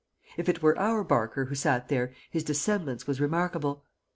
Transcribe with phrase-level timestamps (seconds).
[0.35, 3.85] If it were our Barker who sat there his dissemblance was remarkable.